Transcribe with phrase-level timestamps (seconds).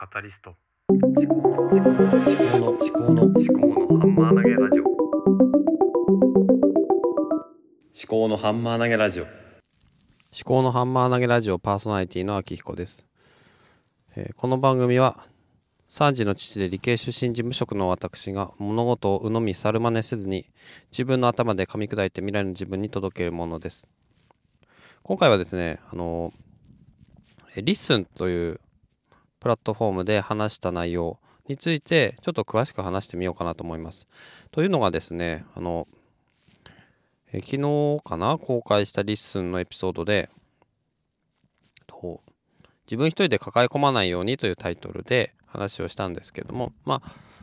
[0.00, 0.56] カタリスト。
[0.88, 4.84] 思考の思考の思考の思考のハンマー投げラジオ。
[4.84, 4.96] 思
[8.08, 9.24] 考のハンマー投げラジオ。
[9.24, 9.32] 思
[10.42, 13.06] 考のハンマー投げラジオパーソナリティの秋彦です、
[14.16, 15.26] えーこの番組は
[15.90, 20.46] 3児の父で理系出身事務職の私が物事を鵜呑み猿真似せずに
[20.90, 23.86] 自分の頭で噛み砕いて未来の自分に届けるものです。
[25.02, 26.32] 今回はですねあの
[27.54, 28.60] え LISTEN という
[29.40, 34.06] プラットフォームで話した内容についてちょっと詳しく話してみようかなと思います。
[34.52, 35.88] というのがですねあの
[37.32, 40.30] え昨日かな公開した LISTEN のエピソードで
[42.90, 47.00] 自分一人で抱え込まないようにというタイトルで話をしたんですけどもま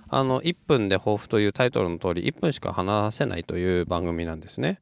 [0.10, 4.82] ああの1分で抱負というタイトルの通り1分しか話せないという番組なんですね。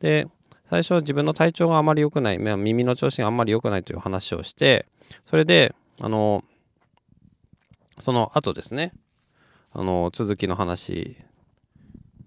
[0.00, 0.28] で
[0.66, 4.86] 最初は自分の体調があまり良くない耳の調子があんまり良くないという話をして
[5.24, 6.44] それであの
[8.02, 8.92] その後ですね
[9.70, 11.16] あの続きの話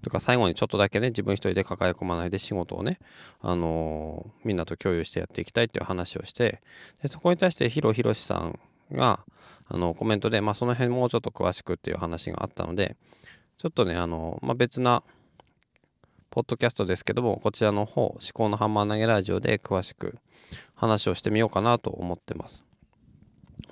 [0.01, 2.97] とか最後にちょっとだけね自分一人で抱え込まないで仕事をね
[3.41, 6.61] あのみんなと共有してやっていきたいっていう話をして
[7.01, 8.57] でそこに対してヒロヒロシさん
[8.89, 9.19] が
[9.67, 12.95] あのコメントで、まあ、その辺もうちょっと詳しくっていう話があったので
[13.57, 15.03] ちょっとねあの、まあ、別な
[16.29, 20.15] ポッドキャストですけどもこちらの方思考のハンマー投げラジオで詳しく
[20.73, 22.63] 話をしてみようかなと思ってます。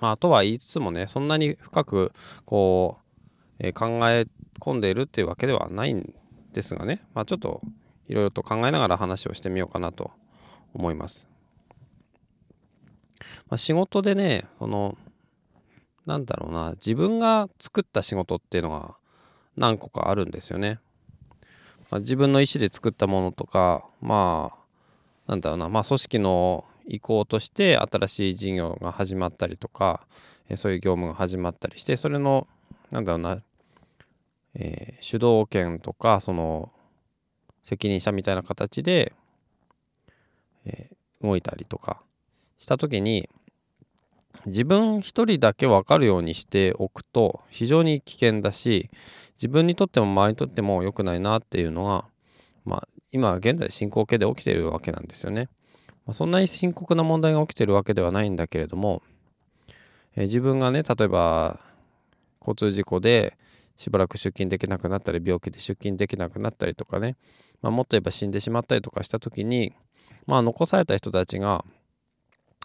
[0.03, 2.11] まあ、とは言いつつもねそんなに深く
[2.43, 4.27] こう、えー考え
[4.59, 6.13] 込んでいるっていうわけではないん
[6.51, 7.61] ですがね、まあ、ちょっと
[8.09, 10.11] いろいろと考えながら話をしてみようかなと
[10.73, 11.25] 思います。
[13.47, 14.97] まあ、仕事でねその
[16.05, 18.95] なんだろうな自分が作った仕事っていうのが
[19.55, 20.79] 何個かあるんですよね。
[21.89, 24.51] まあ、自分の意思で作ったものとかま
[25.27, 30.05] あなんだろうなまあ組織の意向として新しい事業が始まったりとか
[30.49, 32.47] えそういう業務が始まったりしてそれの
[32.91, 33.41] なんだろうな、
[34.55, 36.72] えー主導権とかその
[37.63, 39.13] 責任者みたいな形で、
[40.66, 42.01] えー動いたりとか
[42.57, 43.29] した時に
[44.45, 48.89] 自分一人だけ分かるようにしておくと非常に危険だし
[49.38, 52.05] 自分にとっても周りにとっても良くないなっていうのが、
[52.66, 55.49] まあ、今現在進行形で起きてるわけなんですよね。
[56.06, 59.02] まあ、そんなに深刻な問題が起きてるわけではないんだけれども、
[60.16, 61.59] えー自分がね例えば
[62.40, 63.38] 交通事故で
[63.78, 67.16] しばらく出勤できなくなったり病気で出勤できなくなったりとかね、
[67.62, 69.74] まあ、もっと言えば死んでしまったりとかした時に、
[70.28, 71.66] まあ、残された人たちが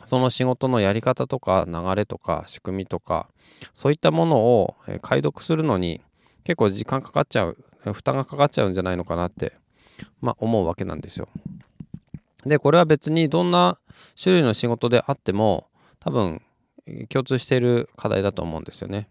[0.05, 3.29] その仕事のやり方とか流れとか仕組みとか
[3.73, 6.01] そういったものを解読するのに
[6.45, 7.57] 結構時間かかっちゃう
[7.93, 9.55] 負担がかかっちゃうんじゃないのかなって、
[10.21, 11.29] まあ、思うわけなんですよ。
[12.45, 13.79] でこれは別にどんな
[14.21, 15.69] 種類の仕事であっても
[15.99, 16.43] 多分
[17.09, 19.09] 共通している課題だと思うんですよね。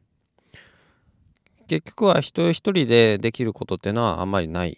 [1.68, 4.78] 結局は一人一人でできることっていうのはあんまりない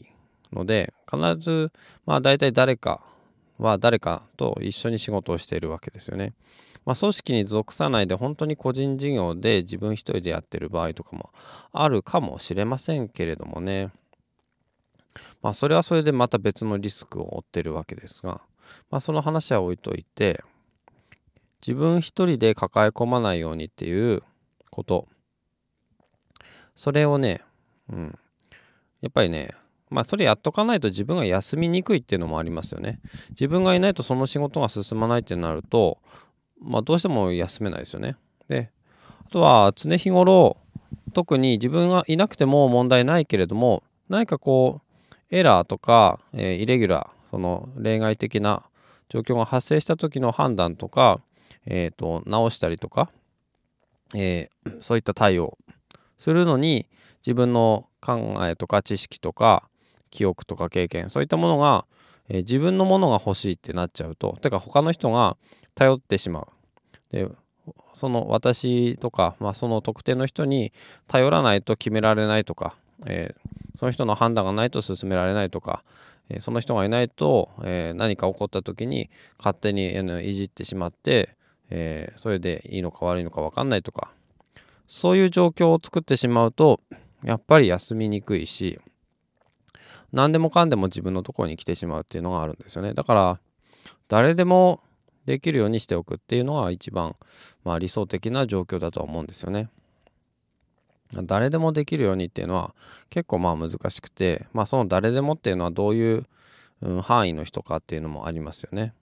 [0.52, 1.72] ので必ず
[2.06, 3.02] まあ大体誰か
[3.60, 6.34] は誰かと一緒に仕事をしているわけですよね。
[6.86, 11.30] まあ、組織に属さないで本当に個人事業で自分一人でやってる場合とかも
[11.72, 13.92] あるかもしれませんけれどもね。
[15.42, 18.42] まあそれはそれでまた別のリスクを負ってるわけですが、
[18.90, 20.44] まあその話は置いといて、
[21.62, 24.24] 自分一人で抱え込まないようにっていう
[24.70, 25.08] こと。
[26.76, 27.42] それをね、
[27.92, 28.20] うん。
[29.02, 29.52] やっぱりね、
[29.90, 33.00] まあそれやっとかないと自分が休みにくいっていうのもありますよね。
[33.32, 36.00] 自分がいないとその仕事が進まないってなると、
[36.62, 38.16] まあどうしても休めないですよね。
[38.48, 38.72] で、
[39.26, 40.58] あとは常日頃、
[41.14, 44.89] 特に自分がいなくても問題ないけれども、何かこう、
[45.32, 48.64] エラーとか、えーイレギュラー、その例外的な
[49.10, 51.22] 状況が発生した時の判断とか、
[51.66, 53.12] えっ、と、直したりとか、
[54.16, 55.58] えーそういった対応
[56.18, 56.88] するのに、
[57.26, 59.70] 自分の考えとか知識とか
[60.10, 61.86] 記憶とか経験そういったものが、
[62.30, 65.38] えー自分のものが欲しいってなっちゃうとてか他の人が
[65.76, 66.48] 頼ってしまう。
[67.12, 67.28] で
[67.94, 70.72] その私とか、まあ、その特定の人に
[71.08, 72.76] 頼らないと決められないとか、
[73.06, 73.49] えー
[73.80, 75.86] その人の判断がないと進められないとか、
[76.28, 81.38] えその人がいないと、え何か起こった時に勝手にあのいじってしまって、
[81.70, 84.12] えそれでいいのか悪いのか分かんないとか
[84.86, 86.82] そういう状況を作ってしまうと
[87.24, 88.82] やっぱり休みにくいし
[90.12, 92.94] 何でもかんでも自分のところに来てしまうっていうのがあるんですよね。
[92.94, 93.40] だから
[94.10, 94.82] 誰でも
[95.26, 97.16] できるようにしておくっていうのは一番、
[97.64, 99.70] まあ、理想的な状況だとは思うんですよね。
[101.14, 102.76] 誰でもできるようにっていうのは
[103.10, 106.26] 結構まあ難しくてまあその誰でもっていうのはどういう、
[107.02, 108.94] 範囲の人かっていうのもありますよね。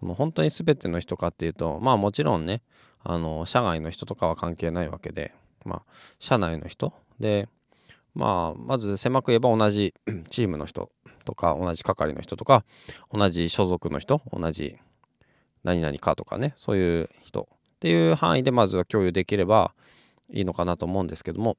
[0.00, 2.62] 本当に全ての人かっていうとまあもちろんね
[3.02, 5.34] あの社外の人とかは関係ないわけで、
[5.64, 5.82] まあ、
[6.18, 7.48] 社内の人で、
[8.14, 9.94] まあ、まず狭く言えば同じ
[10.28, 10.90] チームの人
[11.24, 12.64] とか同じ係の人とか
[13.12, 14.76] 同じ所属の人同じ
[15.64, 19.72] 何々かとかねそういう人っていう範囲でまずは共有できれば
[20.32, 21.56] いいのかなと思うんですけども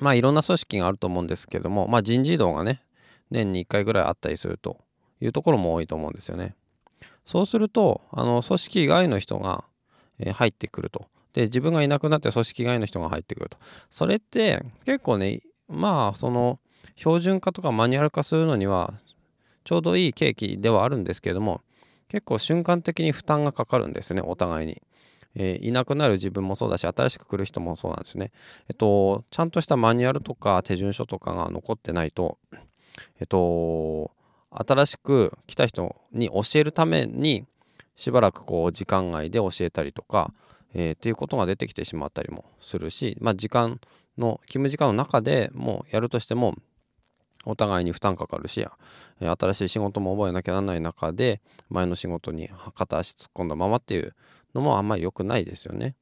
[0.00, 2.82] まあいろんな組織があると思うんですけどもまあ人事異動がね
[3.30, 4.78] 年に1回ぐらいあったりすると
[5.20, 6.54] いうところも多いと思うんですよね。
[7.24, 9.64] そうするとあの組織以外の人が、
[10.34, 11.06] 入ってくると。
[11.32, 13.58] で自分がいなくなって組織以外の人が入ってくると。
[13.90, 16.60] それって結構ねまあその
[16.96, 18.94] 標準化とかマニュアル化するのには
[19.64, 21.62] ちょうどいい契機ではあるんですけれども
[22.08, 24.82] 結構瞬間的に負担がかかるんですねお互いに。
[25.34, 28.32] えーいなくなる自分もそうだし新しく来る人もそうなんですね。
[28.68, 32.38] えっとちゃんとしたマニュアルとか手順書とかが残ってないと
[33.20, 34.10] えっと
[34.50, 37.46] 新しく来た人に教えるために
[37.96, 40.32] しばらくこう時間外で教えたりとか、
[40.74, 43.80] えーっていうことが出てきてしまったりもするし、まあ、時間
[44.18, 46.54] の勤務時間の中でもうやるとしても
[47.44, 48.64] お互いに負担かかるし、
[49.20, 51.40] 新しい仕事も覚えなきゃならない中で
[51.70, 54.14] 前の仕事に片足突っ込んだままっていう
[54.54, 55.96] のもあんまり良くないですよね。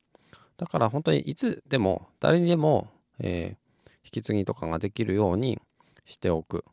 [0.56, 2.88] だから本当にいつでも誰にでも、
[3.18, 3.60] えー
[4.02, 5.60] 引き継ぎとかができるように
[6.04, 6.64] しておく。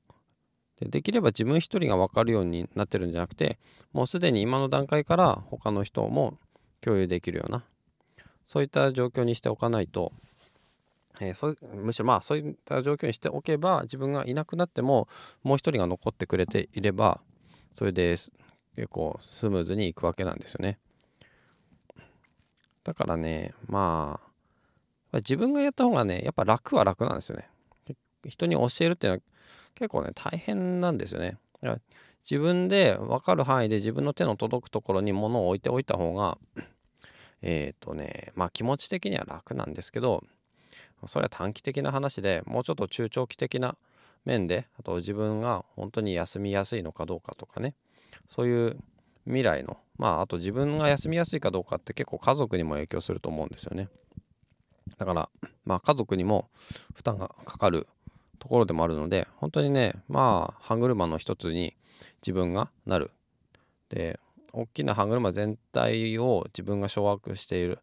[0.79, 3.57] でできれば自分一人が分かるようになってるんじゃなくて
[3.94, 6.38] もうすでに今の段階から他の人も
[6.81, 7.63] 共有できるような
[8.45, 10.13] そういった状況にしておかないと、
[11.19, 15.07] えーそうむしろまあそういった状況にしておけば自分がいなくなっても
[15.44, 17.21] もう一人が残ってくれていれば
[17.74, 20.77] それで結構スムーズにいくわけなんですよね。
[22.88, 24.18] だからねま
[25.12, 27.50] あ自分がやった方がねやっぱ楽は楽なんですよね。
[28.25, 29.24] 人に教えるっていうのは
[29.75, 31.38] 結構ね大変なんですよね。
[32.30, 36.38] 自分で分かる範囲で自分の手の届くところに物を置いておいた方が
[37.42, 40.24] えっとねまあ気持ち的には楽なんですけど
[41.07, 43.75] それは短期的な話でもうちょっと中長期的な
[44.24, 47.75] 面であと自分が本当に休みやすいのかどうかとかね
[48.30, 48.78] そういう
[49.27, 53.89] 未来のまああと自分が休みやすいかどうかって結構家族にも影響すると思うんですよね。
[54.97, 55.29] だから
[55.65, 56.50] まあ家族にも
[56.95, 57.88] 負担がかかる
[58.39, 61.75] ところでもあるので本当にねまあ歯車の一つに
[62.21, 63.12] 自分がなる
[63.89, 64.19] で
[64.53, 67.79] 大きな歯車全体を自分が掌握している、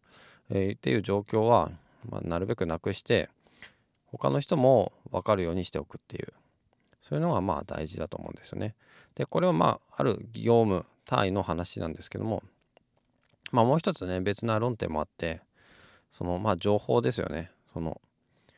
[0.49, 1.71] えーっていう状況は、
[2.09, 3.29] まあ、なるべくなくして
[4.07, 6.33] 他の人も分かるようにしておくっていう
[7.01, 8.73] そういうのがまあ大事だと思うんですよね。
[9.13, 12.43] でこれはまあある業務単位の話なんですけども
[13.51, 15.41] まあもう一つね別な論点もあって
[16.11, 17.51] そのまあ情報ですよね。
[17.73, 17.99] その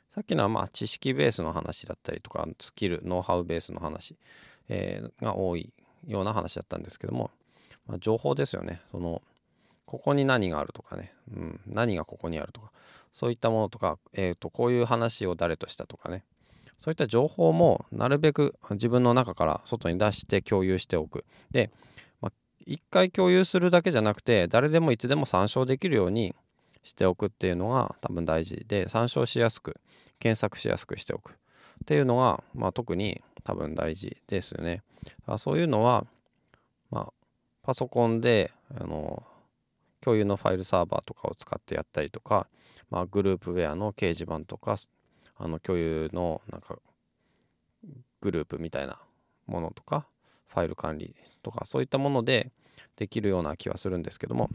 [0.10, 4.16] さっきのはまあ知識ベースの話だったりとかスキルノウハウベースの話、
[4.70, 5.74] えーが多い
[6.08, 7.32] ような話だったんですけども、
[7.86, 8.82] まあ、情報ですよね。
[8.92, 9.22] その
[9.86, 12.72] ここに何があるとかね、うん、何がここにあるとか。
[13.14, 16.24] そういったものとか、えー、とこういう話を誰としたとかね。
[16.78, 21.26] そういった情報もなるべく自分の中から外に出して共有しておく。
[21.50, 21.72] で、
[22.68, 26.36] まあ、一回共有するだけじゃなくて誰でもいつでも参照できるように
[26.84, 29.80] しておくっていうのが多分大事で参照しやすく
[30.19, 31.34] 検索しやすくしておくっ
[31.86, 34.81] ていうのが、まあ、特に多分大事ですよね。
[35.25, 36.06] あそういうのは、
[36.92, 37.14] まあ、
[37.64, 39.24] パソコンであの
[40.02, 42.48] 共有のファイルサーバーとかを使ってやったりとか、
[42.89, 44.75] まあ、グループウェアの掲示板とか
[45.38, 46.77] あの共有のなんか
[48.22, 48.98] グループみたいな
[49.46, 50.08] ものとか
[50.48, 52.51] ファイル管理とかそういったもので
[52.96, 54.50] できるような気はするんですけども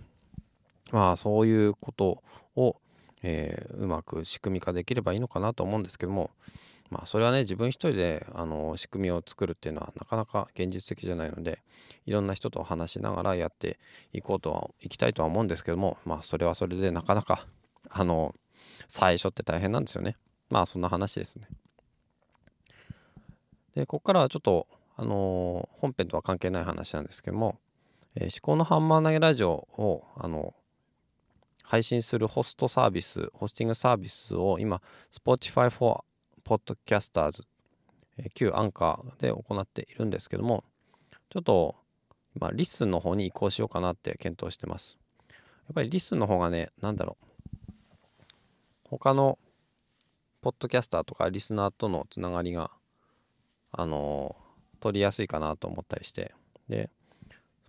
[0.91, 2.23] まあそういうこと
[2.57, 2.77] を、
[3.23, 6.31] えーうまく仕組み化できればいいのかなと思うんですけども
[6.91, 11.63] まあそれはね自分一人であの仕組みを作るっていうのはなかなか現実的じゃないので
[12.05, 13.79] いろんな人と話しながらやって
[14.13, 17.47] いこうとはいきたいとは思うんですけどもまあそれはそれでなかなか
[17.91, 18.35] あの
[18.89, 20.17] 最初って大変なんですよね。
[20.51, 21.49] まあそんな話ですね。
[23.75, 27.59] でここからはちょっとあの本編とは関係ない話なんですけども、
[28.15, 30.55] えー思考のハンマー投げラジオをあの
[31.63, 36.01] 配信するホストサービスホスティングサービスを今 Spotify for
[36.45, 37.45] Podcasters
[38.19, 40.65] えー旧アンカーで行っているんですけども
[41.31, 41.77] ちょっと
[42.37, 44.99] 今 LISTEN の方に移行しようかなって検討してます。
[45.29, 47.27] やっぱり LISTEN の方がね何だろう。
[48.85, 49.39] 他の
[50.41, 52.71] ポッドキャスターとかリスナーとのつながりが
[53.71, 54.43] あのー
[54.81, 56.35] 取りやすいかなと思ったりして。
[56.69, 56.91] で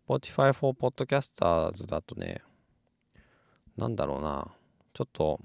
[0.07, 2.41] Spotify for Podcasters だとね
[3.77, 4.51] なんだろうな。
[4.93, 5.39] ちょっと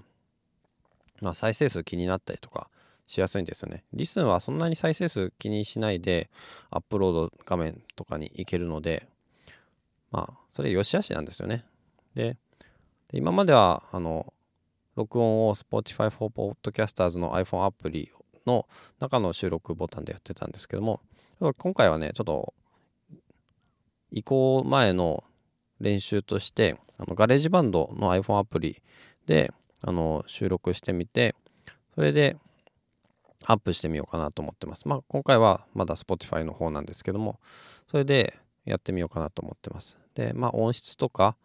[1.21, 2.69] まあ再生数気になったりとか
[3.07, 3.85] しやすいんですよね。
[3.95, 6.29] リスンはそんなに再生数気にしないで
[6.71, 9.09] アップロード画面とかに行けるので
[10.11, 11.65] まあそれ良し悪しなんですよね。
[12.15, 12.37] で
[13.09, 14.33] で今まではあの
[14.95, 18.11] 録音を Spotify for Podcasters の iPhone アプリ
[18.47, 18.69] の
[19.01, 21.01] 中の収録ボタンでやってたんですけども
[21.57, 22.53] 今回はねちょっと
[24.11, 25.25] 移行前の
[25.81, 28.83] 練習としてあの GarageBand の iPhone アプリ
[29.27, 31.35] であの収録してみて
[31.95, 32.37] それで
[33.45, 34.89] アップしてみようかなと思ってます。
[34.89, 37.39] まあ今回はまだ Spotify の方なんですけども
[37.89, 39.97] それでやってみようかなと思ってます。
[40.15, 41.37] でまあ音質とか、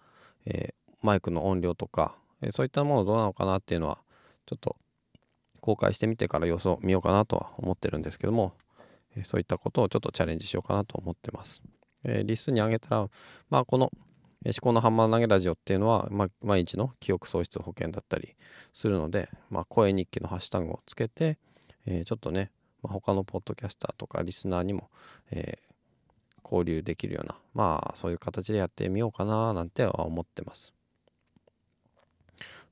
[0.46, 4.00] えー、マイクの音量とか、えー、そういったものどうなのかなっていうのは
[4.46, 4.76] ちょっと
[5.62, 8.54] 公開してみてから様子を見ようかなとは思ってるんですけども、
[9.16, 11.62] えー、そういったことをちょっとチャレンジしようかなと思ってます。
[12.04, 13.10] え、リストに上げたら、
[13.50, 13.92] まあこの
[14.46, 18.36] 思考のハンマー投げラジオっていうのは、まあ、毎日の記憶喪失保険だったり
[18.74, 21.38] するので、まあ、声日記のハッシュタグをつけて、
[21.86, 24.90] えー、ちょっとね、まあ、他のポッドキャスターとかリスナーにも、
[25.32, 25.74] えー、
[26.44, 30.74] 交流できるような、まあそういう形でやってみようかななんては思ってます。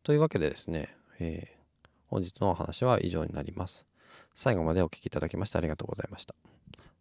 [0.04, 3.88] というわけでですね、えー、本日のお話は以上になります。
[4.36, 6.36] 最後までお聴きいただきましてありがとうございました。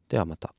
[0.08, 0.54] ではまた。